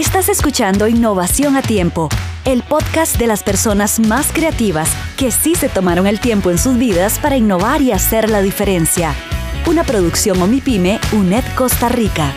Estás 0.00 0.30
escuchando 0.30 0.88
Innovación 0.88 1.58
a 1.58 1.62
Tiempo, 1.62 2.08
el 2.46 2.62
podcast 2.62 3.18
de 3.18 3.26
las 3.26 3.42
personas 3.42 4.00
más 4.00 4.32
creativas 4.32 4.90
que 5.18 5.30
sí 5.30 5.54
se 5.54 5.68
tomaron 5.68 6.06
el 6.06 6.20
tiempo 6.20 6.50
en 6.50 6.56
sus 6.56 6.78
vidas 6.78 7.18
para 7.18 7.36
innovar 7.36 7.82
y 7.82 7.92
hacer 7.92 8.30
la 8.30 8.40
diferencia. 8.40 9.14
Una 9.66 9.84
producción 9.84 10.40
Omipime 10.40 10.98
UNED 11.12 11.44
Costa 11.54 11.90
Rica. 11.90 12.32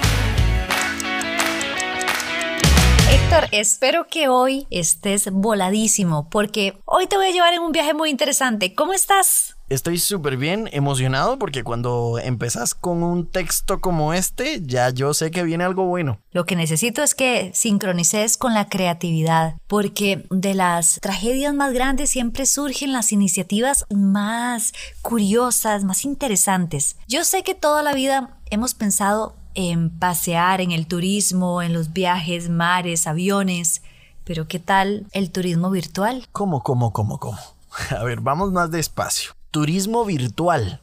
Espero 3.54 4.08
que 4.08 4.28
hoy 4.28 4.68
estés 4.72 5.32
voladísimo 5.32 6.28
porque 6.30 6.80
hoy 6.86 7.08
te 7.08 7.18
voy 7.18 7.28
a 7.28 7.32
llevar 7.32 7.54
en 7.54 7.62
un 7.62 7.72
viaje 7.72 7.94
muy 7.94 8.10
interesante. 8.10 8.74
¿Cómo 8.74 8.94
estás? 8.94 9.56
Estoy 9.70 9.98
súper 9.98 10.38
bien 10.38 10.70
emocionado 10.72 11.40
porque 11.40 11.64
cuando 11.64 12.20
empezás 12.22 12.76
con 12.76 13.02
un 13.02 13.30
texto 13.30 13.80
como 13.80 14.14
este, 14.14 14.62
ya 14.62 14.90
yo 14.90 15.14
sé 15.14 15.32
que 15.32 15.44
viene 15.44 15.64
algo 15.64 15.86
bueno. 15.86 16.20
Lo 16.32 16.46
que 16.46 16.56
necesito 16.56 17.02
es 17.02 17.16
que 17.16 17.52
sincronices 17.54 18.38
con 18.38 18.54
la 18.54 18.68
creatividad, 18.68 19.56
porque 19.68 20.26
de 20.30 20.54
las 20.54 21.00
tragedias 21.02 21.54
más 21.54 21.74
grandes 21.74 22.10
siempre 22.10 22.46
surgen 22.46 22.92
las 22.92 23.12
iniciativas 23.12 23.86
más 23.90 24.74
curiosas, 25.02 25.84
más 25.84 26.06
interesantes. 26.06 26.98
Yo 27.08 27.24
sé 27.24 27.44
que 27.44 27.56
toda 27.56 27.82
la 27.84 27.94
vida 27.94 28.38
hemos 28.52 28.74
pensado 28.76 29.36
en 29.56 29.90
pasear, 29.90 30.62
en 30.62 30.72
el 30.72 30.88
turismo, 30.88 31.62
en 31.62 31.74
los 31.74 31.94
viajes, 31.94 32.50
mares, 32.50 33.08
aviones, 33.08 33.82
pero 34.24 34.48
¿qué 34.48 34.60
tal 34.60 35.08
el 35.12 35.32
turismo 35.32 35.70
virtual? 35.70 36.28
¿Cómo, 36.32 36.64
cómo, 36.64 36.94
cómo, 36.94 37.20
cómo? 37.20 37.40
A 37.98 38.04
ver, 38.04 38.22
vamos 38.22 38.52
más 38.52 38.72
despacio 38.72 39.34
turismo 39.54 40.04
virtual. 40.04 40.82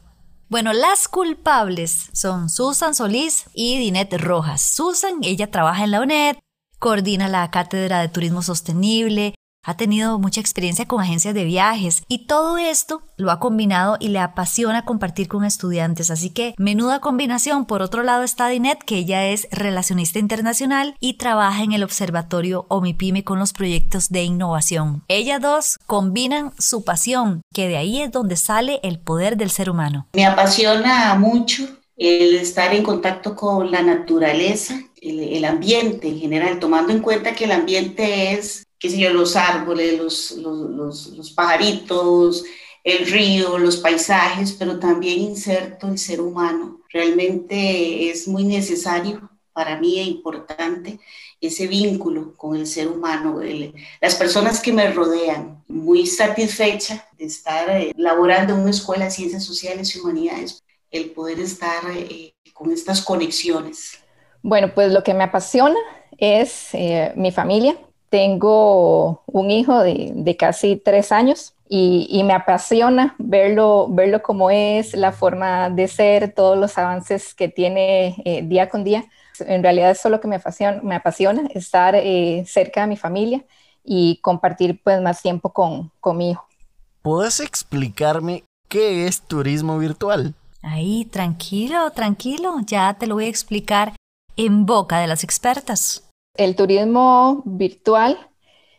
Bueno, 0.48 0.72
las 0.72 1.08
culpables 1.08 2.08
son 2.12 2.48
Susan 2.48 2.94
Solís 2.94 3.46
y 3.52 3.78
Dinette 3.78 4.16
Rojas. 4.16 4.62
Susan, 4.62 5.14
ella 5.22 5.50
trabaja 5.50 5.84
en 5.84 5.90
la 5.90 6.00
UNED, 6.00 6.36
coordina 6.78 7.28
la 7.28 7.50
Cátedra 7.50 8.00
de 8.00 8.08
Turismo 8.08 8.42
Sostenible, 8.42 9.34
ha 9.62 9.76
tenido 9.76 10.18
mucha 10.18 10.40
experiencia 10.40 10.86
con 10.86 11.00
agencias 11.00 11.34
de 11.34 11.44
viajes 11.44 12.02
y 12.08 12.26
todo 12.26 12.58
esto 12.58 13.02
lo 13.16 13.30
ha 13.30 13.40
combinado 13.40 13.96
y 14.00 14.08
le 14.08 14.18
apasiona 14.18 14.84
compartir 14.84 15.28
con 15.28 15.44
estudiantes. 15.44 16.10
Así 16.10 16.30
que 16.30 16.54
menuda 16.56 17.00
combinación. 17.00 17.66
Por 17.66 17.82
otro 17.82 18.02
lado 18.02 18.22
está 18.22 18.48
Dinette, 18.48 18.84
que 18.84 18.96
ella 18.96 19.26
es 19.26 19.48
relacionista 19.50 20.18
internacional 20.18 20.96
y 21.00 21.14
trabaja 21.14 21.62
en 21.62 21.72
el 21.72 21.82
observatorio 21.82 22.66
Omipime 22.68 23.24
con 23.24 23.38
los 23.38 23.52
proyectos 23.52 24.08
de 24.08 24.24
innovación. 24.24 25.04
Ellas 25.08 25.40
dos 25.40 25.78
combinan 25.86 26.52
su 26.58 26.84
pasión, 26.84 27.42
que 27.52 27.68
de 27.68 27.76
ahí 27.76 28.00
es 28.00 28.10
donde 28.10 28.36
sale 28.36 28.80
el 28.82 28.98
poder 28.98 29.36
del 29.36 29.50
ser 29.50 29.68
humano. 29.68 30.06
Me 30.14 30.24
apasiona 30.24 31.14
mucho 31.16 31.68
el 31.96 32.34
estar 32.36 32.74
en 32.74 32.82
contacto 32.82 33.36
con 33.36 33.70
la 33.70 33.82
naturaleza, 33.82 34.74
el, 35.02 35.20
el 35.20 35.44
ambiente 35.44 36.08
en 36.08 36.18
general, 36.18 36.58
tomando 36.58 36.92
en 36.92 37.00
cuenta 37.00 37.34
que 37.34 37.44
el 37.44 37.52
ambiente 37.52 38.32
es 38.32 38.64
qué 38.80 38.90
sé 38.90 38.98
yo, 38.98 39.12
los 39.12 39.36
árboles, 39.36 39.98
los, 39.98 40.30
los, 40.32 41.06
los, 41.08 41.30
pajaritos, 41.32 42.44
el 42.82 43.06
río, 43.06 43.58
los 43.58 43.76
paisajes, 43.76 44.52
pero 44.52 44.80
también 44.80 45.20
inserto 45.20 45.86
el 45.86 45.98
ser 45.98 46.20
humano. 46.20 46.80
Realmente 46.88 48.10
es 48.10 48.26
muy 48.26 48.42
necesario 48.42 49.30
para 49.52 49.78
mí 49.78 49.98
e 49.98 50.04
importante 50.04 50.98
ese 51.40 51.66
vínculo 51.66 52.34
con 52.36 52.56
el 52.56 52.66
ser 52.66 52.88
humano, 52.88 53.40
las 54.00 54.14
personas 54.14 54.60
que 54.60 54.72
me 54.72 54.90
rodean. 54.90 55.62
Muy 55.68 56.06
satisfecha 56.06 57.06
de 57.16 57.26
estar 57.26 57.70
eh, 57.70 57.92
laborando 57.96 58.54
en 58.54 58.60
una 58.60 58.70
escuela 58.70 59.06
de 59.06 59.10
ciencias 59.10 59.44
sociales 59.44 59.94
y 59.94 60.00
humanidades, 60.00 60.62
el 60.90 61.10
poder 61.10 61.38
estar 61.38 61.82
eh, 61.94 62.34
con 62.52 62.72
estas 62.72 63.02
conexiones. 63.02 63.98
Bueno, 64.42 64.74
pues 64.74 64.92
lo 64.92 65.02
que 65.02 65.14
me 65.14 65.24
apasiona 65.24 65.78
es 66.18 66.74
eh, 66.74 67.12
mi 67.16 67.30
familia, 67.30 67.78
tengo 68.10 69.22
un 69.26 69.50
hijo 69.50 69.82
de, 69.82 70.36
casi 70.38 70.76
tres 70.76 71.12
años 71.12 71.54
y, 71.68 72.22
me 72.24 72.32
apasiona 72.32 73.14
verlo, 73.18 73.86
verlo 73.88 74.22
como 74.22 74.50
es, 74.50 74.94
la 74.94 75.12
forma 75.12 75.70
de 75.70 75.86
ser, 75.86 76.34
todos 76.34 76.58
los 76.58 76.76
avances 76.76 77.34
que 77.34 77.48
tiene 77.48 78.20
eh, 78.24 78.42
día 78.42 78.68
con 78.68 78.84
día. 78.84 79.04
En 79.38 79.62
realidad 79.62 79.92
eso 79.92 80.08
es 80.08 80.12
lo 80.12 80.20
que 80.20 80.28
me 80.28 80.36
apasiona, 80.36 80.82
me 80.82 80.96
apasiona 80.96 81.42
estar 81.54 81.94
eh, 81.94 82.44
cerca 82.46 82.82
de 82.82 82.88
mi 82.88 82.96
familia 82.96 83.44
y 83.84 84.18
compartir 84.20 84.82
pues 84.82 85.00
más 85.00 85.22
tiempo 85.22 85.52
con, 85.52 85.90
con 86.00 86.16
mi 86.16 86.32
hijo. 86.32 86.46
¿Puedes 87.02 87.40
explicarme 87.40 88.42
qué 88.68 89.06
es 89.06 89.22
turismo 89.22 89.78
virtual? 89.78 90.34
Ahí, 90.62 91.06
tranquilo, 91.06 91.90
tranquilo, 91.92 92.56
ya 92.66 92.92
te 92.94 93.06
lo 93.06 93.14
voy 93.14 93.26
a 93.26 93.28
explicar 93.28 93.94
en 94.36 94.66
boca 94.66 94.98
de 94.98 95.06
las 95.06 95.24
expertas. 95.24 96.09
El 96.34 96.56
turismo 96.56 97.42
virtual 97.44 98.18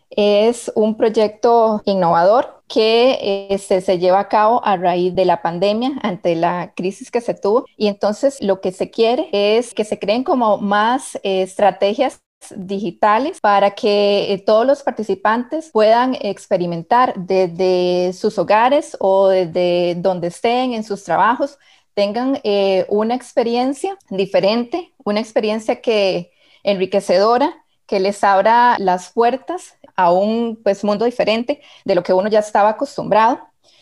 es 0.09 0.71
un 0.75 0.97
proyecto 0.97 1.81
innovador 1.85 2.63
que 2.67 3.47
este, 3.49 3.81
se 3.81 3.99
lleva 3.99 4.19
a 4.19 4.29
cabo 4.29 4.63
a 4.63 4.77
raíz 4.77 5.13
de 5.15 5.25
la 5.25 5.41
pandemia, 5.41 5.91
ante 6.03 6.35
la 6.35 6.73
crisis 6.75 7.11
que 7.11 7.21
se 7.21 7.33
tuvo. 7.33 7.65
Y 7.77 7.87
entonces 7.87 8.37
lo 8.41 8.61
que 8.61 8.71
se 8.71 8.89
quiere 8.89 9.29
es 9.31 9.73
que 9.73 9.83
se 9.83 9.99
creen 9.99 10.23
como 10.23 10.57
más 10.57 11.15
eh, 11.23 11.41
estrategias 11.41 12.21
digitales 12.55 13.39
para 13.39 13.71
que 13.71 14.33
eh, 14.33 14.39
todos 14.39 14.65
los 14.65 14.83
participantes 14.83 15.69
puedan 15.71 16.15
experimentar 16.19 17.13
desde 17.15 18.13
sus 18.13 18.37
hogares 18.39 18.97
o 18.99 19.27
desde 19.27 19.95
donde 19.95 20.27
estén 20.27 20.73
en 20.73 20.83
sus 20.83 21.03
trabajos, 21.03 21.57
tengan 21.93 22.39
eh, 22.43 22.85
una 22.89 23.15
experiencia 23.15 23.97
diferente, 24.09 24.93
una 25.03 25.19
experiencia 25.19 25.81
que 25.81 26.31
enriquecedora 26.63 27.53
que 27.85 27.99
les 27.99 28.23
abra 28.23 28.77
las 28.79 29.11
puertas 29.11 29.77
a 29.95 30.11
un 30.11 30.59
pues, 30.63 30.83
mundo 30.83 31.05
diferente 31.05 31.61
de 31.85 31.95
lo 31.95 32.03
que 32.03 32.13
uno 32.13 32.29
ya 32.29 32.39
estaba 32.39 32.69
acostumbrado, 32.69 33.39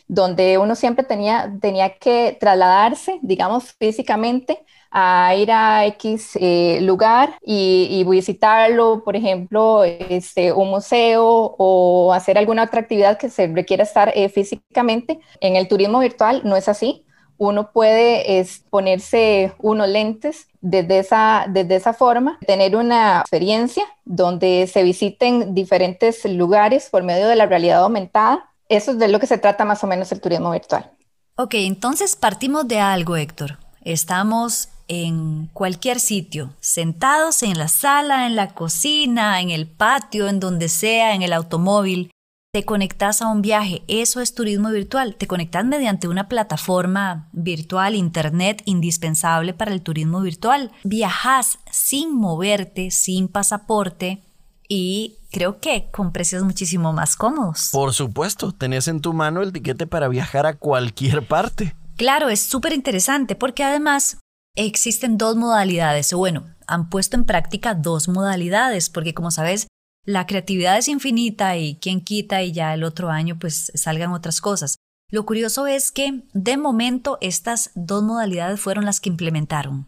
donde 0.08 0.58
uno 0.58 0.76
siempre 0.76 1.04
tenía, 1.06 1.54
tenía 1.62 1.98
que 1.98 2.36
trasladarse, 2.40 3.20
digamos, 3.22 3.74
físicamente 3.74 4.66
a 4.92 5.36
ir 5.36 5.52
a 5.52 5.86
X 5.86 6.32
eh, 6.42 6.80
lugar 6.82 7.38
y, 7.46 8.04
visitarlo, 8.10 9.04
por 9.04 9.16
ejemplo, 9.16 9.84
este, 9.84 10.52
un 10.52 10.72
museo 10.72 11.56
o 11.58 12.12
hacer 12.12 12.40
alguna 12.40 12.64
otra 12.64 12.82
actividad 12.82 13.20
que 13.20 13.30
se 13.30 13.46
requiera 13.48 13.84
estar 13.84 14.12
eh, 14.16 14.30
físicamente. 14.30 15.20
En 15.42 15.56
el 15.56 15.68
turismo 15.68 16.00
virtual 16.00 16.42
no 16.44 16.56
es 16.56 16.68
así 16.68 17.06
uno 17.40 17.72
puede 17.72 18.46
ponerse 18.70 19.54
unos 19.60 19.88
lentes 19.88 20.48
desde 20.62 21.00
esa, 21.00 21.46
desde 21.50 21.78
esa 21.78 21.94
forma, 21.94 22.38
tener 22.46 22.76
una 22.76 23.22
experiencia 23.22 23.86
donde 24.04 24.70
se 24.72 24.84
visiten 24.84 25.56
diferentes 25.56 26.26
lugares 26.26 26.90
por 26.92 27.02
medio 27.02 27.28
de 27.28 27.38
la 27.38 27.46
realidad 27.46 27.82
aumentada. 27.82 28.52
Eso 28.68 28.92
es 28.92 29.00
de 29.00 29.08
lo 29.08 29.20
que 29.20 29.26
se 29.26 29.38
trata 29.38 29.66
más 29.66 29.84
o 29.84 29.88
menos 29.88 30.12
el 30.12 30.20
turismo 30.20 30.52
virtual. 30.52 30.92
Ok, 31.36 31.54
entonces 31.56 32.18
partimos 32.18 32.68
de 32.68 32.82
algo, 32.82 33.16
Héctor. 33.16 33.58
Estamos 33.82 34.68
en 34.90 35.50
cualquier 35.54 36.02
sitio, 36.02 36.50
sentados 36.60 37.42
en 37.42 37.58
la 37.58 37.70
sala, 37.70 38.28
en 38.28 38.36
la 38.36 38.54
cocina, 38.54 39.40
en 39.40 39.50
el 39.50 39.66
patio, 39.66 40.28
en 40.28 40.42
donde 40.42 40.68
sea, 40.68 41.16
en 41.16 41.22
el 41.22 41.32
automóvil 41.32 42.12
te 42.52 42.66
conectas 42.66 43.22
a 43.22 43.28
un 43.28 43.44
viaje, 43.44 43.84
eso 43.88 44.22
es 44.22 44.34
turismo 44.34 44.72
virtual, 44.72 45.16
te 45.16 45.28
conectas 45.28 45.66
mediante 45.66 46.08
una 46.08 46.28
plataforma 46.28 47.30
virtual, 47.32 47.94
internet, 47.94 48.64
indispensable 48.66 49.54
para 49.54 49.72
el 49.72 49.84
turismo 49.84 50.22
virtual. 50.22 50.72
Viajas 50.84 51.60
sin 51.70 52.16
moverte, 52.16 52.90
sin 52.90 53.28
pasaporte 53.28 54.24
y 54.68 55.18
creo 55.32 55.60
que 55.60 55.90
con 55.92 56.12
precios 56.12 56.44
muchísimo 56.44 56.92
más 56.92 57.16
cómodos. 57.16 57.70
Por 57.72 57.94
supuesto, 57.94 58.52
tenés 58.52 58.88
en 58.88 59.02
tu 59.02 59.14
mano 59.14 59.44
el 59.44 59.54
tiquete 59.54 59.86
para 59.86 60.08
viajar 60.08 60.48
a 60.48 60.58
cualquier 60.58 61.28
parte. 61.28 61.76
Claro, 61.98 62.30
es 62.30 62.40
súper 62.40 62.74
interesante 62.74 63.36
porque 63.36 63.64
además 63.64 64.18
existen 64.56 65.20
dos 65.20 65.36
modalidades, 65.36 66.14
o 66.14 66.18
bueno, 66.18 66.48
han 66.66 66.90
puesto 66.90 67.16
en 67.16 67.26
práctica 67.26 67.76
dos 67.76 68.08
modalidades, 68.08 68.90
porque 68.90 69.14
como 69.14 69.30
sabes, 69.30 69.68
la 70.10 70.26
creatividad 70.26 70.76
es 70.76 70.88
infinita 70.88 71.56
y 71.56 71.76
quien 71.76 72.02
quita 72.02 72.42
y 72.42 72.52
ya 72.52 72.74
el 72.74 72.84
otro 72.84 73.12
año 73.12 73.38
pues 73.38 73.72
salgan 73.76 74.12
otras 74.12 74.42
cosas. 74.42 74.78
Lo 75.12 75.24
curioso 75.24 75.68
es 75.68 75.92
que 75.92 76.24
de 76.34 76.58
momento 76.58 77.20
estas 77.22 77.70
dos 77.76 78.02
modalidades 78.02 78.60
fueron 78.60 78.86
las 78.86 79.00
que 79.00 79.10
implementaron. 79.10 79.88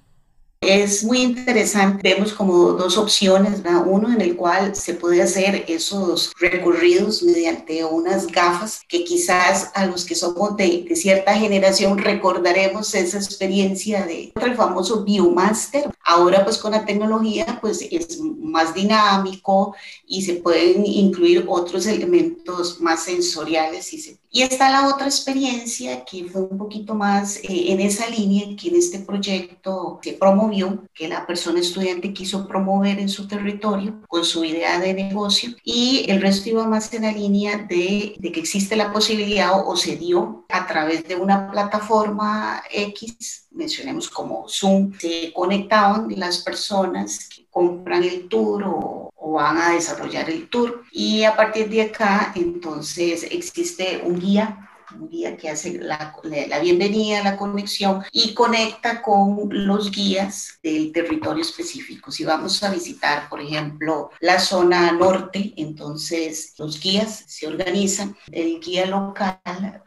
Es 0.63 1.03
muy 1.03 1.23
interesante, 1.23 2.13
vemos 2.13 2.33
como 2.33 2.73
dos 2.73 2.95
opciones, 2.95 3.63
uno 3.87 4.13
en 4.13 4.21
el 4.21 4.35
cual 4.35 4.75
se 4.75 4.93
puede 4.93 5.19
hacer 5.19 5.65
esos 5.67 6.31
recorridos 6.39 7.23
mediante 7.23 7.83
unas 7.83 8.27
gafas 8.27 8.81
que 8.87 9.03
quizás 9.03 9.71
a 9.73 9.87
los 9.87 10.05
que 10.05 10.13
somos 10.13 10.55
de, 10.57 10.87
cierta 10.93 11.33
generación 11.33 11.97
recordaremos 11.97 12.93
esa 12.93 13.17
experiencia 13.17 14.05
de 14.05 14.31
el 14.39 14.55
famoso 14.55 15.03
Viewmaster. 15.03 15.89
Ahora 16.05 16.43
pues 16.43 16.59
con 16.59 16.73
la 16.73 16.85
tecnología 16.85 17.57
pues 17.59 17.81
es 17.89 18.19
más 18.19 18.75
dinámico 18.75 19.75
y 20.05 20.21
se 20.21 20.35
pueden 20.35 20.85
incluir 20.85 21.43
otros 21.47 21.87
elementos 21.87 22.79
más 22.79 23.05
sensoriales 23.05 23.91
y 23.93 23.99
se 23.99 24.20
Y 24.33 24.43
está 24.43 24.69
la 24.69 24.87
otra 24.87 25.07
experiencia 25.07 26.05
que 26.05 26.23
fue 26.23 26.43
un 26.43 26.57
poquito 26.57 26.95
más 26.95 27.35
eh, 27.37 27.71
en 27.71 27.81
esa 27.81 28.07
línea 28.09 28.55
que 28.55 28.69
en 28.69 28.77
este 28.77 28.99
proyecto 28.99 29.99
se 30.01 30.13
promovió, 30.13 30.85
que 30.93 31.09
la 31.09 31.27
persona 31.27 31.59
estudiante 31.59 32.13
quiso 32.13 32.47
promover 32.47 32.97
en 32.99 33.09
su 33.09 33.27
territorio 33.27 34.01
con 34.07 34.23
su 34.23 34.45
idea 34.45 34.79
de 34.79 34.93
negocio 34.93 35.49
y 35.65 36.05
el 36.07 36.21
resto 36.21 36.49
iba 36.49 36.65
más 36.65 36.93
en 36.93 37.01
la 37.01 37.11
línea 37.11 37.57
de, 37.57 38.15
que 38.21 38.39
existe 38.39 38.77
la 38.77 38.93
posibilidad 38.93 39.51
o, 39.51 39.67
o 39.67 39.75
se 39.75 39.97
dio 39.97 40.45
a 40.47 40.65
través 40.65 41.05
de 41.05 41.17
una 41.17 41.51
plataforma 41.51 42.63
X, 42.71 43.47
mencionemos 43.51 44.09
como 44.09 44.47
Zoom, 44.47 44.93
se 44.97 45.33
conectaban 45.33 46.07
las 46.15 46.37
personas 46.37 47.27
que 47.27 47.47
compran 47.49 48.03
el 48.03 48.29
tour 48.29 48.63
o, 48.63 49.10
o, 49.21 49.33
van 49.33 49.57
a 49.57 49.71
desarrollar 49.71 50.29
el 50.29 50.49
tour. 50.49 50.83
Y 50.91 51.23
a 51.23 51.35
partir 51.35 51.69
de 51.69 51.83
acá, 51.83 52.31
entonces 52.35 53.27
existe 53.29 54.01
un 54.03 54.19
guía. 54.19 54.67
Un 54.99 55.07
guía 55.07 55.37
que 55.37 55.49
hace 55.49 55.79
la, 55.79 56.13
la 56.23 56.59
bienvenida, 56.59 57.23
la 57.23 57.37
conexión 57.37 58.03
y 58.11 58.33
conecta 58.33 59.01
con 59.01 59.47
los 59.49 59.89
guías 59.89 60.59
del 60.61 60.91
territorio 60.91 61.41
específico. 61.41 62.11
Si 62.11 62.25
vamos 62.25 62.61
a 62.61 62.71
visitar, 62.71 63.29
por 63.29 63.39
ejemplo, 63.39 64.09
la 64.19 64.37
zona 64.37 64.91
norte, 64.91 65.53
entonces 65.55 66.55
los 66.57 66.77
guías 66.81 67.23
se 67.25 67.47
organizan. 67.47 68.17
El 68.33 68.59
guía 68.59 68.85
local 68.85 69.81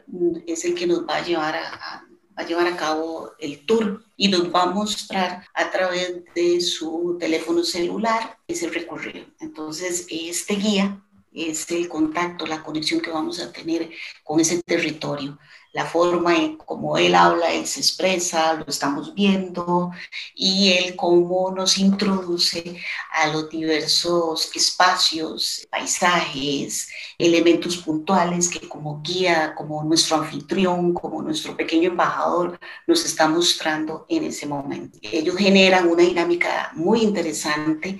es 0.47 0.65
el 0.65 0.73
que 0.73 0.87
nos 0.87 1.05
va 1.07 1.17
a 1.17 1.23
llevar 1.23 1.55
a, 1.55 1.75
a 1.75 2.05
a 2.35 2.43
llevar 2.43 2.67
a 2.67 2.77
cabo 2.77 3.31
el 3.39 3.65
tour 3.65 4.03
y 4.17 4.27
nos 4.27 4.53
va 4.53 4.63
a 4.63 4.71
mostrar 4.71 5.45
a 5.53 5.71
través 5.71 6.23
de 6.35 6.61
su 6.61 7.17
teléfono 7.19 7.63
celular 7.63 8.37
ese 8.47 8.69
recorrido. 8.69 9.25
Entonces, 9.39 10.05
este 10.09 10.55
guía 10.55 11.01
es 11.33 11.69
el 11.71 11.89
contacto, 11.89 12.45
la 12.45 12.63
conexión 12.63 13.01
que 13.01 13.11
vamos 13.11 13.39
a 13.39 13.51
tener 13.51 13.89
con 14.23 14.39
ese 14.39 14.61
territorio 14.63 15.37
la 15.75 15.85
forma 15.85 16.33
en 16.37 16.55
cómo 16.55 16.97
él 16.97 17.13
habla, 17.13 17.51
él 17.51 17.67
se 17.67 17.81
expresa, 17.81 18.53
lo 18.53 18.63
estamos 18.65 19.13
viendo, 19.13 19.91
y 20.33 20.71
él 20.71 20.95
cómo 20.95 21.51
nos 21.51 21.77
introduce 21.77 22.77
a 23.11 23.27
los 23.27 23.49
diversos 23.49 24.55
espacios, 24.55 25.67
paisajes, 25.69 26.87
elementos 27.17 27.75
puntuales 27.75 28.47
que 28.47 28.69
como 28.69 29.01
guía, 29.01 29.53
como 29.53 29.83
nuestro 29.83 30.15
anfitrión, 30.15 30.93
como 30.93 31.21
nuestro 31.21 31.57
pequeño 31.57 31.89
embajador 31.89 32.57
nos 32.87 33.03
está 33.03 33.27
mostrando 33.27 34.05
en 34.07 34.23
ese 34.23 34.45
momento. 34.45 34.97
Ellos 35.01 35.35
generan 35.35 35.89
una 35.89 36.03
dinámica 36.03 36.71
muy 36.73 37.01
interesante, 37.01 37.99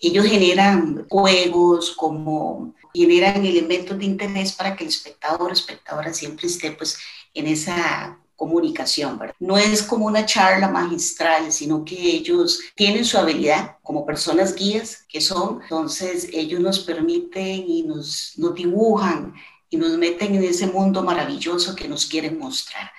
ellos 0.00 0.26
generan 0.26 1.06
juegos 1.08 1.90
como 1.96 2.72
generan 2.96 3.44
elementos 3.44 3.98
de 3.98 4.04
interés 4.06 4.52
para 4.52 4.74
que 4.74 4.84
el 4.84 4.90
espectador 4.90 5.50
o 5.50 5.52
espectadora 5.52 6.12
siempre 6.14 6.46
esté 6.46 6.72
pues 6.72 6.96
en 7.34 7.46
esa 7.46 8.18
comunicación. 8.36 9.18
No 9.38 9.56
es 9.56 9.82
como 9.82 10.06
una 10.06 10.26
charla 10.26 10.68
magistral, 10.68 11.50
sino 11.52 11.84
que 11.84 11.96
ellos 11.96 12.60
tienen 12.74 13.04
su 13.04 13.18
habilidad 13.18 13.76
como 13.82 14.06
personas 14.06 14.54
guías 14.54 15.04
que 15.08 15.20
son, 15.20 15.60
entonces 15.62 16.28
ellos 16.32 16.60
nos 16.60 16.80
permiten 16.80 17.64
y 17.68 17.82
nos, 17.82 18.34
nos 18.36 18.54
dibujan 18.54 19.34
y 19.70 19.76
nos 19.76 19.96
meten 19.98 20.34
en 20.34 20.44
ese 20.44 20.66
mundo 20.66 21.02
maravilloso 21.02 21.74
que 21.74 21.88
nos 21.88 22.06
quieren 22.06 22.38
mostrar. 22.38 22.90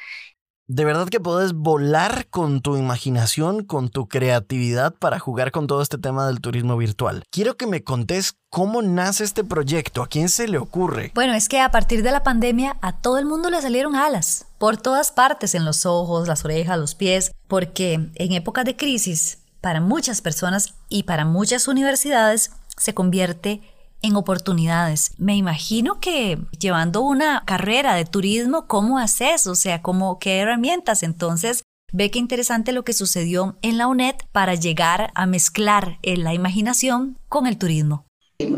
De 0.69 0.83
verdad 0.83 1.07
que 1.07 1.21
puedes 1.21 1.53
volar 1.53 2.27
con 2.29 2.59
tu 2.59 2.75
imaginación, 2.75 3.63
con 3.63 3.87
tu 3.87 4.09
creatividad 4.09 4.93
para 4.93 5.17
jugar 5.17 5.51
con 5.51 5.65
todo 5.65 5.81
este 5.81 5.97
tema 5.97 6.27
del 6.27 6.41
turismo 6.41 6.75
virtual. 6.75 7.23
Quiero 7.31 7.55
que 7.55 7.67
me 7.67 7.85
contés 7.85 8.33
cómo 8.49 8.81
nace 8.81 9.23
este 9.23 9.45
proyecto, 9.45 10.03
a 10.03 10.07
quién 10.07 10.27
se 10.27 10.45
le 10.49 10.57
ocurre. 10.57 11.13
Bueno, 11.15 11.31
es 11.35 11.47
que 11.47 11.61
a 11.61 11.71
partir 11.71 12.03
de 12.03 12.11
la 12.11 12.23
pandemia 12.23 12.75
a 12.81 12.99
todo 12.99 13.17
el 13.17 13.25
mundo 13.25 13.49
le 13.49 13.61
salieron 13.61 13.95
alas, 13.95 14.47
por 14.57 14.75
todas 14.75 15.13
partes, 15.13 15.55
en 15.55 15.63
los 15.63 15.85
ojos, 15.85 16.27
las 16.27 16.43
orejas, 16.43 16.77
los 16.77 16.95
pies, 16.95 17.31
porque 17.47 17.93
en 18.13 18.33
épocas 18.33 18.65
de 18.65 18.75
crisis, 18.75 19.37
para 19.61 19.79
muchas 19.79 20.19
personas 20.19 20.73
y 20.89 21.03
para 21.03 21.23
muchas 21.23 21.69
universidades, 21.69 22.51
se 22.75 22.93
convierte 22.93 23.61
en 24.07 24.15
oportunidades. 24.15 25.11
Me 25.17 25.35
imagino 25.35 25.99
que 25.99 26.39
llevando 26.59 27.01
una 27.01 27.43
carrera 27.45 27.93
de 27.93 28.05
turismo, 28.05 28.67
¿cómo 28.67 28.97
haces? 28.97 29.45
O 29.47 29.55
sea, 29.55 29.81
¿cómo, 29.81 30.17
¿qué 30.19 30.39
herramientas? 30.39 31.03
Entonces, 31.03 31.63
ve 31.93 32.09
qué 32.09 32.19
interesante 32.19 32.71
lo 32.71 32.83
que 32.83 32.93
sucedió 32.93 33.57
en 33.61 33.77
la 33.77 33.87
UNED 33.87 34.15
para 34.31 34.55
llegar 34.55 35.11
a 35.13 35.25
mezclar 35.25 35.99
la 36.03 36.33
imaginación 36.33 37.19
con 37.29 37.47
el 37.47 37.57
turismo. 37.57 38.05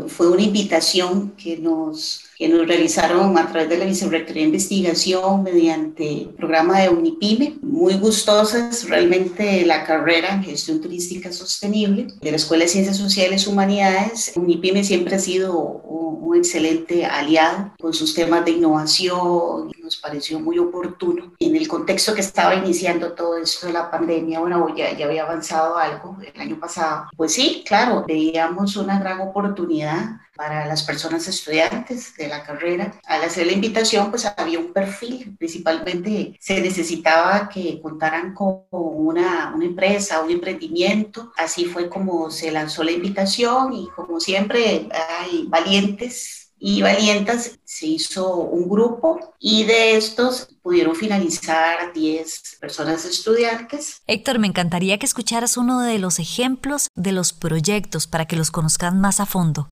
Fue 0.08 0.28
una 0.28 0.42
invitación 0.42 1.30
que 1.30 1.56
nos, 1.56 2.24
que 2.40 2.48
nos 2.48 2.66
realizaron 2.66 3.36
a 3.36 3.52
través 3.52 3.68
de 3.68 3.76
la 3.76 3.84
Vicerrectoría 3.84 4.40
de 4.40 4.46
Investigación 4.46 5.42
mediante 5.42 6.22
el 6.22 6.28
programa 6.30 6.80
de 6.80 6.88
Unipime. 6.88 7.58
Muy 7.60 7.98
gustosas 7.98 8.88
realmente 8.88 9.66
la 9.66 9.84
carrera 9.84 10.30
en 10.32 10.44
gestión 10.44 10.80
turística 10.80 11.30
sostenible 11.34 12.06
de 12.18 12.30
la 12.30 12.38
Escuela 12.38 12.64
de 12.64 12.70
Ciencias 12.70 12.96
Sociales 12.96 13.46
y 13.46 13.50
Humanidades. 13.50 14.32
Unipime 14.36 14.82
siempre 14.84 15.16
ha 15.16 15.18
sido 15.18 15.58
un 15.58 16.34
excelente 16.34 17.04
aliado 17.04 17.74
con 17.78 17.92
sus 17.92 18.14
temas 18.14 18.42
de 18.46 18.52
innovación. 18.52 19.70
Nos 19.82 19.98
pareció 19.98 20.40
muy 20.40 20.58
oportuno. 20.58 21.34
En 21.40 21.56
el 21.56 21.68
contexto 21.68 22.14
que 22.14 22.22
estaba 22.22 22.54
iniciando 22.54 23.12
todo 23.12 23.36
esto 23.36 23.66
de 23.66 23.74
la 23.74 23.90
pandemia, 23.90 24.40
bueno, 24.40 24.74
ya, 24.74 24.96
ya 24.96 25.04
había 25.04 25.24
avanzado 25.24 25.76
algo 25.76 26.16
el 26.22 26.40
año 26.40 26.58
pasado. 26.58 27.10
Pues 27.18 27.34
sí, 27.34 27.64
claro, 27.66 28.02
veíamos 28.08 28.76
una 28.76 28.98
gran 28.98 29.20
oportunidad 29.20 30.20
para 30.40 30.64
las 30.64 30.84
personas 30.84 31.28
estudiantes 31.28 32.16
de 32.16 32.26
la 32.30 32.42
carrera. 32.42 32.98
Al 33.04 33.22
hacer 33.22 33.46
la 33.46 33.52
invitación, 33.52 34.10
pues 34.10 34.24
había 34.24 34.58
un 34.58 34.72
perfil, 34.72 35.36
principalmente 35.38 36.36
se 36.40 36.60
necesitaba 36.60 37.48
que 37.48 37.80
contaran 37.80 38.34
con 38.34 38.64
una, 38.70 39.52
una 39.54 39.64
empresa, 39.64 40.22
un 40.22 40.30
emprendimiento. 40.30 41.32
Así 41.36 41.66
fue 41.66 41.88
como 41.88 42.30
se 42.30 42.50
lanzó 42.50 42.82
la 42.82 42.92
invitación 42.92 43.72
y 43.74 43.88
como 43.94 44.20
siempre 44.20 44.88
hay 45.20 45.44
valientes 45.48 46.40
y 46.60 46.82
valientas, 46.82 47.58
se 47.64 47.86
hizo 47.86 48.36
un 48.36 48.68
grupo 48.68 49.34
y 49.38 49.64
de 49.64 49.96
estos 49.96 50.48
pudieron 50.62 50.94
finalizar 50.94 51.92
10 51.94 52.58
personas 52.60 53.06
estudiantes. 53.06 54.02
Héctor, 54.06 54.38
me 54.38 54.46
encantaría 54.46 54.98
que 54.98 55.06
escucharas 55.06 55.56
uno 55.56 55.80
de 55.80 55.98
los 55.98 56.18
ejemplos 56.18 56.88
de 56.94 57.12
los 57.12 57.32
proyectos 57.32 58.06
para 58.06 58.26
que 58.26 58.36
los 58.36 58.50
conozcan 58.50 59.00
más 59.00 59.20
a 59.20 59.26
fondo. 59.26 59.70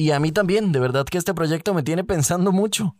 Y 0.00 0.12
a 0.12 0.18
mí 0.18 0.32
también, 0.32 0.72
de 0.72 0.80
verdad 0.80 1.04
que 1.04 1.18
este 1.18 1.34
proyecto 1.34 1.74
me 1.74 1.82
tiene 1.82 2.04
pensando 2.04 2.52
mucho 2.52 2.96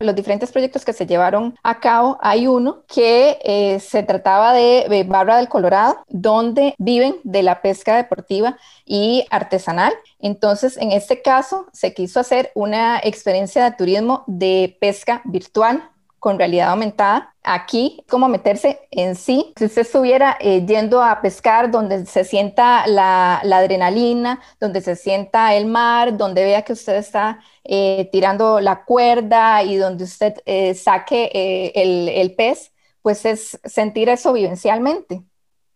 los 0.00 0.14
diferentes 0.14 0.52
proyectos 0.52 0.84
que 0.84 0.92
se 0.92 1.06
llevaron 1.06 1.54
a 1.62 1.80
cabo, 1.80 2.18
hay 2.20 2.46
uno 2.46 2.82
que 2.86 3.38
eh, 3.42 3.80
se 3.80 4.02
trataba 4.02 4.52
de, 4.52 4.86
de, 4.90 5.04
Barra 5.04 5.38
del 5.38 5.48
Colorado, 5.48 6.04
donde 6.08 6.74
viven 6.78 7.16
de 7.22 7.42
la 7.42 7.62
pesca 7.62 7.96
deportiva 7.96 8.58
y 8.84 9.24
artesanal. 9.30 9.94
Entonces, 10.18 10.76
en 10.76 10.92
este 10.92 11.22
caso, 11.22 11.68
se 11.72 11.94
quiso 11.94 12.20
hacer 12.20 12.50
una 12.54 12.98
experiencia 13.02 13.64
de 13.64 13.76
turismo 13.76 14.24
de 14.26 14.76
pesca 14.80 15.22
virtual 15.24 15.90
con 16.24 16.38
realidad 16.38 16.70
aumentada. 16.70 17.34
Aquí, 17.42 18.02
como 18.08 18.28
meterse 18.28 18.80
en 18.90 19.14
sí, 19.14 19.52
si 19.58 19.66
usted 19.66 19.82
estuviera 19.82 20.38
eh, 20.40 20.64
yendo 20.66 21.02
a 21.02 21.20
pescar 21.20 21.70
donde 21.70 22.06
se 22.06 22.24
sienta 22.24 22.86
la, 22.86 23.42
la, 23.44 23.58
adrenalina, 23.58 24.40
donde 24.58 24.80
se 24.80 24.96
sienta 24.96 25.54
el 25.54 25.66
mar, 25.66 26.16
donde 26.16 26.42
vea 26.42 26.62
que 26.62 26.72
usted 26.72 26.96
está 26.96 27.40
eh, 27.62 28.08
tirando 28.10 28.58
la 28.60 28.86
cuerda 28.86 29.62
y 29.64 29.76
donde 29.76 30.04
usted 30.04 30.36
eh, 30.46 30.72
saque 30.74 31.30
eh, 31.34 31.72
el, 31.74 32.08
el 32.08 32.34
pez, 32.34 32.72
pues 33.02 33.26
es 33.26 33.60
sentir 33.62 34.08
eso 34.08 34.32
vivencialmente. 34.32 35.22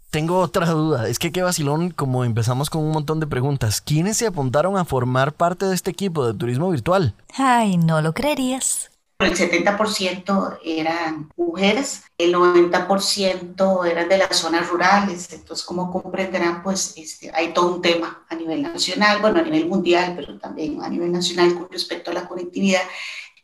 Tengo 0.08 0.38
otra 0.38 0.64
duda, 0.64 1.08
es 1.08 1.18
que 1.18 1.30
qué 1.30 1.42
vacilón, 1.42 1.90
como 1.90 2.24
empezamos 2.24 2.70
con 2.70 2.82
un 2.82 2.92
montón 2.92 3.20
de 3.20 3.26
preguntas, 3.26 3.82
¿quiénes 3.82 4.16
se 4.16 4.26
apuntaron 4.26 4.78
a 4.78 4.86
formar 4.86 5.34
parte 5.34 5.66
de 5.66 5.74
este 5.74 5.90
equipo 5.90 6.26
de 6.26 6.32
turismo 6.32 6.70
virtual? 6.70 7.12
Ay, 7.36 7.76
no 7.76 8.00
lo 8.00 8.14
creerías. 8.14 8.90
El 9.20 9.34
70% 9.34 10.60
eran 10.64 11.32
mujeres, 11.36 12.04
el 12.18 12.32
90% 12.32 13.90
eran 13.90 14.08
de 14.08 14.18
las 14.18 14.36
zonas 14.36 14.68
rurales, 14.68 15.32
entonces 15.32 15.66
como 15.66 15.90
comprenderán, 15.90 16.62
pues 16.62 16.94
este, 16.96 17.32
hay 17.34 17.52
todo 17.52 17.74
un 17.74 17.82
tema 17.82 18.24
a 18.28 18.36
nivel 18.36 18.62
nacional, 18.62 19.20
bueno, 19.20 19.40
a 19.40 19.42
nivel 19.42 19.66
mundial, 19.66 20.12
pero 20.14 20.38
también 20.38 20.80
a 20.82 20.88
nivel 20.88 21.10
nacional 21.10 21.52
con 21.54 21.68
respecto 21.68 22.12
a 22.12 22.14
la 22.14 22.28
conectividad 22.28 22.82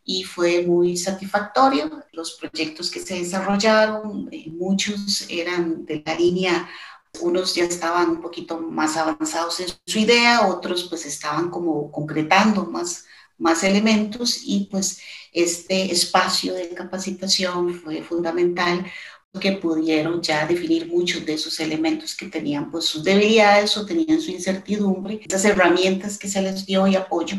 y 0.04 0.23
fue 0.23 0.62
muy 0.62 0.97
satisfactorio. 0.97 2.04
Los 2.12 2.35
proyectos 2.35 2.88
que 2.88 3.00
se 3.00 3.14
desarrollaron, 3.16 4.28
eh, 4.31 4.47
muchos 4.52 5.26
eran 5.28 5.85
de 5.87 6.04
la 6.07 6.14
línea 6.14 6.69
unos 7.21 7.54
ya 7.54 7.64
estaban 7.64 8.11
un 8.11 8.21
poquito 8.21 8.59
más 8.61 8.97
avanzados 8.97 9.61
en 9.61 9.69
su 9.87 9.99
idea, 9.99 10.47
otros 10.47 10.85
pues 10.88 11.07
estaban 11.07 11.50
como 11.50 11.90
concretando 11.90 12.64
más, 12.64 13.07
más 13.38 13.64
elementos 13.64 14.40
y 14.44 14.68
pues 14.70 15.00
este 15.32 15.90
espacio 15.92 16.54
de 16.54 16.68
capacitación 16.70 17.74
fue 17.74 18.02
fundamental 18.02 18.84
porque 19.34 19.50
pudieron 19.52 20.22
ya 20.22 20.46
definir 20.46 20.86
muchos 20.86 21.26
de 21.26 21.34
esos 21.34 21.58
elementos 21.58 22.14
que 22.14 22.26
tenían 22.26 22.70
pues 22.70 22.84
sus 22.84 23.02
debilidades 23.02 23.76
o 23.76 23.84
tenían 23.84 24.20
su 24.20 24.30
incertidumbre, 24.30 25.20
esas 25.26 25.44
herramientas 25.44 26.16
que 26.16 26.28
se 26.28 26.40
les 26.40 26.64
dio 26.64 26.86
y 26.86 26.94
apoyo 26.94 27.36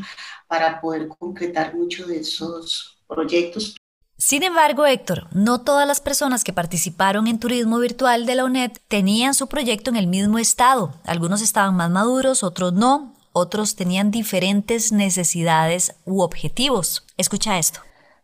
para 0.47 0.81
poder 0.81 1.07
concretar 1.07 1.73
muchos 1.73 2.07
de 2.09 2.19
esos 2.19 2.97
proyectos 3.07 3.77
Sin 4.17 4.43
embargo, 4.43 4.85
Héctor, 4.85 5.27
no 5.31 5.61
todas 5.61 5.87
las 5.87 6.01
personas 6.01 6.43
que 6.43 6.51
participaron 6.51 7.27
en 7.27 7.39
turismo 7.39 7.79
virtual 7.79 8.25
de 8.25 8.35
la 8.35 8.43
UNED 8.43 8.71
tenían 8.89 9.33
su 9.33 9.47
proyecto 9.47 9.89
en 9.89 9.95
el 9.95 10.07
mismo 10.07 10.37
estado. 10.37 10.93
Algunos 11.05 11.41
estaban 11.41 11.75
más 11.75 11.89
maduros, 11.91 12.43
otros 12.43 12.73
no, 12.73 13.15
otros 13.35 13.75
tenían 13.75 14.11
diferentes 14.11 14.91
necesidades 14.91 15.95
u 16.05 16.21
objetivos. 16.21 17.05
Escucha 17.17 17.57
esto. 17.57 17.81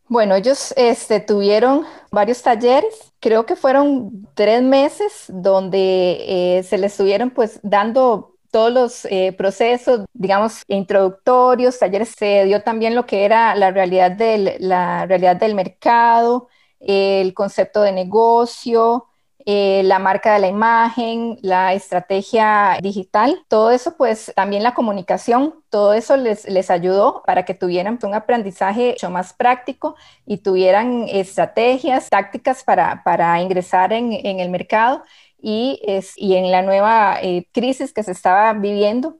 Bueno, 0.08 0.36
ellos 0.36 0.74
este, 0.78 1.20
tuvieron 1.20 1.86
varios 2.12 2.42
talleres, 2.42 3.14
creo 3.20 3.46
que 3.46 3.56
fueron 3.56 4.28
tres 4.34 4.62
meses 4.62 5.26
donde 5.28 6.58
eh, 6.58 6.64
se 6.64 6.78
les 6.78 6.92
estuvieron 6.92 7.30
pues 7.30 7.60
dando 7.64 8.36
todos 8.52 8.72
los 8.72 9.06
eh, 9.06 9.34
procesos, 9.38 10.02
digamos, 10.14 10.64
introductorios, 10.68 11.80
talleres, 11.80 12.10
se 12.18 12.46
dio 12.46 12.62
también 12.62 12.96
lo 12.96 13.06
que 13.06 13.24
era 13.24 13.56
la 13.56 13.72
realidad 13.72 14.12
del, 14.12 14.56
la 14.60 15.06
realidad 15.06 15.38
del 15.38 15.56
mercado, 15.56 16.50
el 16.80 17.34
concepto 17.34 17.82
de 17.82 17.94
negocio, 17.94 19.08
eh, 19.46 19.82
la 19.84 20.00
marca 20.00 20.34
de 20.34 20.40
la 20.40 20.48
imagen, 20.48 21.38
la 21.42 21.74
estrategia 21.74 22.78
digital, 22.82 23.44
todo 23.48 23.72
eso, 23.72 23.96
pues 23.98 24.32
también 24.36 24.64
la 24.64 24.74
comunicación, 24.74 25.56
todo 25.70 25.94
eso 25.94 26.18
les, 26.18 26.48
les 26.48 26.70
ayudó 26.70 27.24
para 27.26 27.46
que 27.46 27.54
tuvieran 27.54 28.00
un 28.04 28.14
aprendizaje 28.14 28.92
mucho 28.92 29.10
más 29.10 29.34
práctico 29.34 29.96
y 30.26 30.38
tuvieran 30.38 31.06
estrategias, 31.08 32.10
tácticas 32.10 32.64
para, 32.64 33.04
para 33.04 33.42
ingresar 33.42 33.94
en, 33.94 34.14
en 34.14 34.40
el 34.40 34.50
mercado 34.50 35.04
y, 35.42 35.82
es, 35.84 36.14
y 36.18 36.36
en 36.36 36.52
la 36.52 36.62
nueva 36.62 37.18
eh, 37.22 37.48
crisis 37.52 37.94
que 37.94 38.04
se 38.04 38.12
estaba 38.12 38.54
viviendo. 38.54 39.20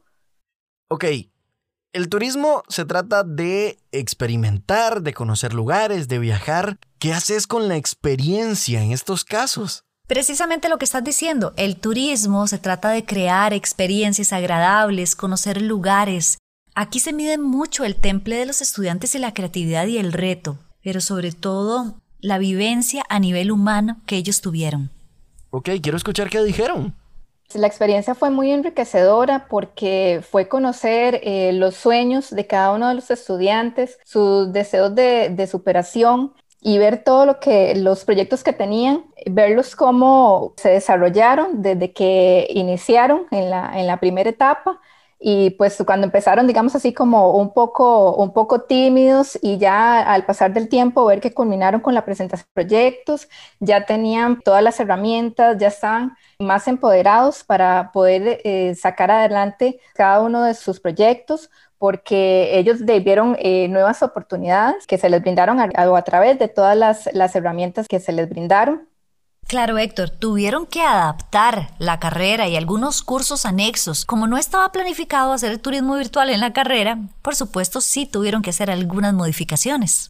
Ok, 0.90 1.06
el 1.94 2.08
turismo 2.08 2.64
se 2.70 2.86
trata 2.86 3.24
de 3.24 3.78
experimentar, 3.92 5.02
de 5.02 5.14
conocer 5.14 5.54
lugares, 5.54 6.08
de 6.08 6.20
viajar. 6.20 6.78
¿Qué 7.00 7.12
haces 7.12 7.48
con 7.48 7.68
la 7.68 7.76
experiencia 7.76 8.82
en 8.82 8.92
estos 8.94 9.26
casos? 9.26 9.84
Precisamente 10.12 10.68
lo 10.68 10.78
que 10.78 10.84
estás 10.84 11.06
diciendo, 11.06 11.54
el 11.56 11.78
turismo 11.78 12.46
se 12.46 12.58
trata 12.58 12.90
de 12.90 13.06
crear 13.06 13.54
experiencias 13.54 14.34
agradables, 14.34 15.16
conocer 15.16 15.62
lugares. 15.62 16.38
Aquí 16.76 17.00
se 17.00 17.14
mide 17.14 17.38
mucho 17.38 17.86
el 17.86 17.96
temple 17.96 18.36
de 18.36 18.46
los 18.46 18.62
estudiantes 18.62 19.16
y 19.16 19.20
la 19.20 19.34
creatividad 19.34 19.88
y 19.88 20.00
el 20.00 20.12
reto, 20.12 20.58
pero 20.84 21.00
sobre 21.00 21.32
todo 21.32 21.96
la 22.20 22.40
vivencia 22.40 23.06
a 23.08 23.22
nivel 23.22 23.54
humano 23.54 24.02
que 24.06 24.18
ellos 24.18 24.42
tuvieron. 24.42 24.92
Ok, 25.50 25.70
quiero 25.82 25.96
escuchar 25.96 26.30
qué 26.30 26.44
dijeron. 26.44 26.94
La 27.54 27.68
experiencia 27.68 28.14
fue 28.14 28.32
muy 28.32 28.52
enriquecedora 28.52 29.48
porque 29.50 30.22
fue 30.30 30.50
conocer 30.50 31.22
eh, 31.24 31.54
los 31.54 31.76
sueños 31.76 32.32
de 32.32 32.48
cada 32.48 32.74
uno 32.74 32.90
de 32.90 32.96
los 32.96 33.12
estudiantes, 33.12 33.98
sus 34.04 34.52
deseos 34.52 34.94
de, 34.94 35.30
de 35.30 35.48
superación, 35.48 36.34
y 36.62 36.78
ver 36.78 37.04
todo 37.04 37.26
lo 37.26 37.40
que 37.40 37.76
los 37.76 38.06
proyectos 38.06 38.44
que 38.44 38.54
tenían, 38.54 39.06
verlos 39.26 39.76
cómo 39.76 40.54
se 40.58 40.70
desarrollaron 40.70 41.62
desde 41.62 41.92
que 41.94 42.48
iniciaron 42.52 43.26
en 43.32 43.50
la, 43.50 43.72
en 43.80 43.88
la 43.88 44.00
primera 44.00 44.30
etapa 44.30 44.80
y 45.24 45.52
pues 45.52 45.78
cuando 45.86 46.06
empezaron, 46.06 46.48
digamos 46.48 46.76
así 46.76 46.94
como 46.94 47.38
un 47.38 47.54
poco, 47.54 48.16
un 48.16 48.34
poco 48.34 48.62
tímidos 48.62 49.38
y 49.42 49.60
ya 49.60 50.02
al 50.02 50.26
pasar 50.26 50.52
del 50.54 50.68
tiempo 50.68 51.06
ver 51.06 51.22
que 51.22 51.34
culminaron 51.34 51.80
con 51.82 51.94
la 51.94 52.06
presentación 52.06 52.48
de 52.56 52.64
proyectos, 52.64 53.28
ya 53.60 53.86
tenían 53.86 54.42
todas 54.42 54.64
las 54.64 54.80
herramientas, 54.80 55.58
ya 55.60 55.68
estaban 55.68 56.16
más 56.40 56.68
empoderados 56.68 57.44
para 57.44 57.92
poder 57.92 58.42
eh, 58.44 58.74
sacar 58.76 59.12
adelante 59.12 59.80
cada 59.94 60.22
uno 60.22 60.44
de 60.44 60.56
sus 60.56 60.80
proyectos, 60.80 61.52
porque 61.82 62.60
ellos 62.60 62.86
vieron 62.86 63.36
eh, 63.40 63.68
nuevas 63.68 64.04
oportunidades 64.04 64.86
que 64.86 65.00
se 65.00 65.10
les 65.10 65.20
brindaron 65.20 65.60
a, 65.60 65.68
a, 65.74 66.02
través 66.04 66.38
de 66.38 66.48
todas 66.48 66.78
las, 66.78 67.10
las 67.12 67.36
herramientas 67.36 67.88
que 67.88 68.00
se 68.00 68.12
les 68.12 68.30
brindaron. 68.30 68.88
Claro, 69.48 69.80
Héctor, 69.80 70.12
tuvieron 70.12 70.68
que 70.68 70.84
adaptar 70.84 71.72
la 71.80 72.00
carrera 72.00 72.48
y 72.48 72.56
algunos 72.56 73.02
cursos 73.02 73.48
anexos. 73.48 74.06
Como 74.06 74.28
no 74.28 74.38
estaba 74.38 74.72
planificado 74.72 75.34
hacer 75.34 75.54
el 75.54 75.60
turismo 75.60 75.96
virtual 75.96 76.30
en 76.30 76.42
la 76.42 76.54
carrera, 76.54 77.00
por 77.24 77.36
supuesto 77.36 77.82
sí 77.82 78.06
tuvieron 78.06 78.44
que 78.44 78.52
hacer 78.52 78.70
algunas 78.70 79.16
modificaciones. 79.16 80.10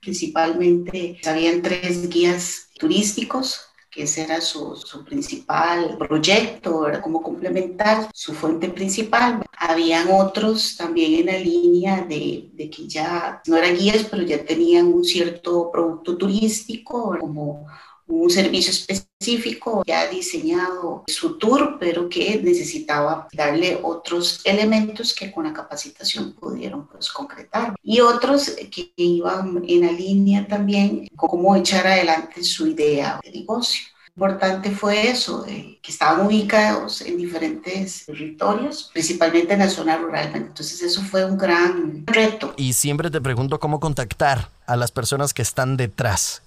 Principalmente 0.00 1.20
habían 1.24 1.62
tres 1.62 2.08
guías 2.08 2.70
turísticos 2.76 3.68
que 3.94 4.02
ese 4.02 4.24
era 4.24 4.40
su, 4.40 4.74
su 4.76 5.04
principal 5.04 5.96
proyecto, 5.96 6.88
era 6.88 7.00
como 7.00 7.22
complementar 7.22 8.10
su 8.12 8.34
fuente 8.34 8.68
principal. 8.68 9.44
Habían 9.56 10.08
otros 10.10 10.76
también 10.76 11.20
en 11.20 11.26
la 11.26 11.38
línea 11.38 12.02
de, 12.02 12.50
de, 12.52 12.68
que 12.68 12.88
ya 12.88 13.40
no 13.46 13.56
eran 13.56 13.76
guías, 13.76 14.06
pero 14.10 14.24
ya 14.24 14.44
tenían 14.44 14.86
un 14.86 15.04
cierto 15.04 15.70
producto 15.70 16.16
turístico, 16.16 17.16
como 17.20 17.66
un 18.06 18.30
servicio 18.30 18.72
específico 18.88 19.82
ya 19.86 20.08
diseñado 20.08 21.04
su 21.06 21.38
tour, 21.38 21.76
pero 21.78 22.08
que 22.08 22.40
necesitaba 22.42 23.28
darle 23.32 23.78
otros 23.82 24.40
elementos 24.44 25.14
que 25.14 25.32
con 25.32 25.44
la 25.44 25.52
capacitación 25.52 26.32
pudieron 26.32 26.86
pues, 26.86 27.10
concretar. 27.10 27.74
Y 27.82 28.00
otros 28.00 28.54
que 28.70 28.92
iban 28.96 29.62
en 29.66 29.80
la 29.80 29.92
línea 29.92 30.46
también, 30.46 31.08
cómo 31.16 31.56
echar 31.56 31.86
adelante 31.86 32.42
su 32.42 32.66
idea 32.66 33.20
de 33.22 33.30
negocio 33.30 33.82
importante 34.16 34.70
fue 34.70 35.10
eso, 35.10 35.44
eh, 35.48 35.78
que 35.82 35.90
estaban 35.90 36.24
ubicados 36.24 37.00
en 37.00 37.16
diferentes 37.16 38.06
territorios, 38.06 38.90
principalmente 38.92 39.54
en 39.54 39.58
la 39.58 39.68
zona 39.68 39.96
rural. 39.96 40.30
Entonces 40.34 40.82
eso 40.82 41.02
fue 41.02 41.24
un 41.24 41.36
gran 41.36 42.06
reto. 42.06 42.54
Y 42.56 42.74
siempre 42.74 43.10
te 43.10 43.20
pregunto 43.20 43.58
cómo 43.58 43.80
contactar 43.80 44.50
a 44.66 44.76
las 44.76 44.92
personas 44.92 45.34
que 45.34 45.42
están 45.42 45.76
detrás. 45.76 46.43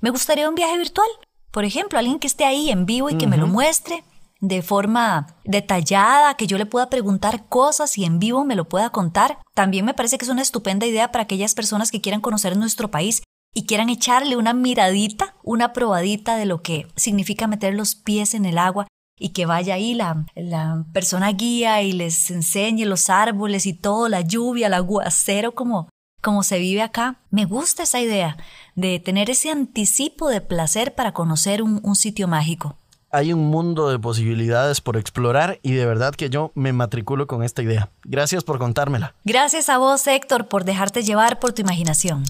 Me 0.00 0.10
gustaría 0.10 0.48
un 0.48 0.56
viaje 0.56 0.76
virtual. 0.76 1.08
Por 1.52 1.64
ejemplo, 1.64 1.98
alguien 1.98 2.18
que 2.18 2.26
esté 2.26 2.44
ahí 2.44 2.70
en 2.70 2.86
vivo 2.86 3.08
y 3.08 3.16
que 3.16 3.26
uh 3.26 3.28
-huh. 3.28 3.30
me 3.30 3.36
lo 3.36 3.46
muestre 3.46 4.02
de 4.40 4.62
forma 4.62 5.34
detallada, 5.44 6.34
que 6.34 6.46
yo 6.46 6.58
le 6.58 6.66
pueda 6.66 6.90
preguntar 6.90 7.46
cosas 7.48 7.98
y 7.98 8.04
en 8.04 8.18
vivo 8.18 8.44
me 8.44 8.54
lo 8.54 8.68
pueda 8.68 8.90
contar. 8.90 9.38
También 9.54 9.84
me 9.84 9.94
parece 9.94 10.18
que 10.18 10.24
es 10.24 10.30
una 10.30 10.42
estupenda 10.42 10.86
idea 10.86 11.10
para 11.10 11.24
aquellas 11.24 11.54
personas 11.54 11.90
que 11.90 12.00
quieran 12.00 12.20
conocer 12.20 12.56
nuestro 12.56 12.90
país 12.90 13.22
y 13.54 13.66
quieran 13.66 13.88
echarle 13.88 14.36
una 14.36 14.52
miradita, 14.52 15.34
una 15.42 15.72
probadita 15.72 16.36
de 16.36 16.46
lo 16.46 16.62
que 16.62 16.86
significa 16.96 17.46
meter 17.46 17.74
los 17.74 17.94
pies 17.96 18.34
en 18.34 18.44
el 18.44 18.58
agua 18.58 18.86
y 19.18 19.30
que 19.30 19.46
vaya 19.46 19.74
ahí 19.74 19.94
la, 19.94 20.26
la 20.36 20.84
persona 20.92 21.32
guía 21.32 21.82
y 21.82 21.92
les 21.92 22.30
enseñe 22.30 22.84
los 22.84 23.10
árboles 23.10 23.66
y 23.66 23.72
todo, 23.72 24.08
la 24.08 24.20
lluvia, 24.20 24.68
el 24.68 24.74
aguacero, 24.74 25.56
como, 25.56 25.88
como 26.22 26.44
se 26.44 26.60
vive 26.60 26.82
acá. 26.82 27.20
Me 27.30 27.44
gusta 27.44 27.82
esa 27.82 28.00
idea 28.00 28.36
de 28.76 29.00
tener 29.00 29.28
ese 29.30 29.50
anticipo 29.50 30.28
de 30.28 30.40
placer 30.40 30.94
para 30.94 31.12
conocer 31.12 31.64
un, 31.64 31.80
un 31.82 31.96
sitio 31.96 32.28
mágico 32.28 32.76
hay 33.10 33.32
un 33.32 33.46
mundo 33.46 33.88
de 33.90 33.98
posibilidades 33.98 34.80
por 34.80 34.96
explorar 34.96 35.58
y 35.62 35.72
de 35.72 35.86
verdad 35.86 36.14
que 36.14 36.30
yo 36.30 36.52
me 36.54 36.72
matriculo 36.72 37.26
con 37.26 37.42
esta 37.42 37.62
idea. 37.62 37.90
Gracias 38.04 38.44
por 38.44 38.58
contármela. 38.58 39.14
Gracias 39.24 39.68
a 39.68 39.78
vos, 39.78 40.06
Héctor, 40.06 40.46
por 40.46 40.64
dejarte 40.64 41.02
llevar 41.02 41.38
por 41.38 41.52
tu 41.52 41.62
imaginación. 41.62 42.24